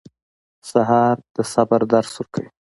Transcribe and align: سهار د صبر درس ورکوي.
سهار 0.69 1.15
د 1.35 1.37
صبر 1.53 1.81
درس 1.93 2.11
ورکوي. 2.17 2.49